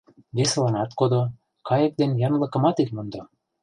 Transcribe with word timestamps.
Весыланат 0.35 0.91
кодо, 0.99 1.21
кайык 1.67 1.93
ден 1.99 2.11
янлыкымат 2.27 2.77
ит 2.81 2.89
мондо. 2.95 3.21